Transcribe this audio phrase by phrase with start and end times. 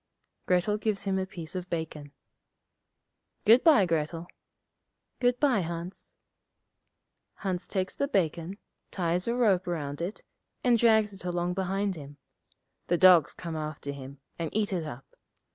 [0.47, 2.11] Grettel gives him a piece of bacon.
[3.45, 4.25] 'Good bye, Grettel.'
[5.19, 6.09] 'Good bye, Hans.'
[7.35, 8.57] Hans takes the bacon,
[8.89, 10.23] ties a rope round it,
[10.63, 12.17] and drags it along behind him.
[12.87, 15.05] The dogs come after him, and eat it up.